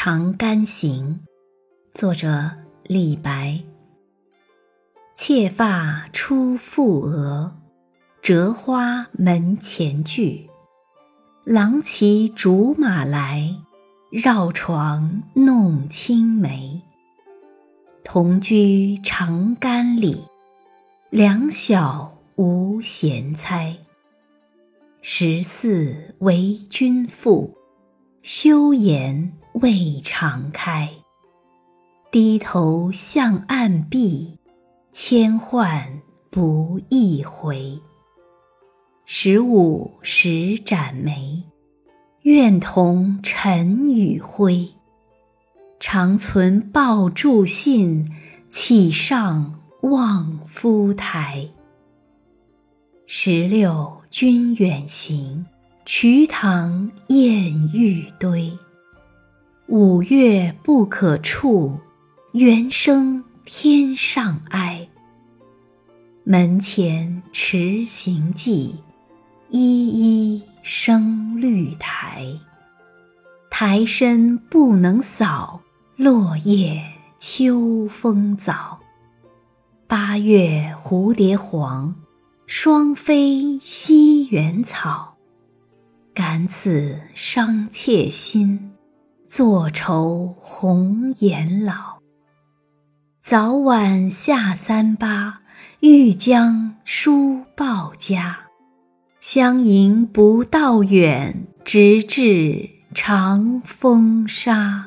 [0.00, 1.18] 长干行》，
[1.92, 2.52] 作者
[2.84, 3.60] 李白。
[5.16, 7.56] 妾发初覆额，
[8.22, 10.48] 折花门前剧。
[11.42, 13.56] 郎骑竹马来，
[14.12, 16.80] 绕床弄青梅。
[18.04, 20.22] 同居长干里，
[21.10, 23.76] 两小无嫌猜。
[25.02, 27.57] 十四为君妇，
[28.22, 30.90] 羞颜未尝开。
[32.10, 34.38] 低头向暗壁，
[34.92, 37.78] 千唤不一回。
[39.04, 41.42] 十五时展眉，
[42.22, 44.68] 愿同尘与灰。
[45.80, 48.10] 长存抱柱信，
[48.48, 51.48] 岂上望夫台。
[53.06, 55.46] 十六君远行，
[55.90, 58.52] 瞿塘滟玉堆。
[59.68, 61.78] 五月不可触，
[62.32, 64.86] 猿声天上哀。
[66.24, 68.76] 门前迟行迹，
[69.48, 72.22] 依依生绿苔。
[73.48, 75.58] 苔深不能扫。
[75.96, 76.84] 落叶
[77.16, 78.78] 秋风早，
[79.86, 81.96] 八月蝴蝶黄，
[82.46, 85.14] 双飞西园草。
[86.18, 88.72] 感此伤妾心，
[89.28, 92.00] 坐愁红颜老。
[93.22, 95.42] 早晚下三巴，
[95.78, 98.36] 欲将书报家。
[99.20, 104.86] 相迎不道远，直至长风沙。